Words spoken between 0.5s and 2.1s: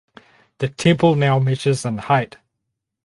The temple now measures in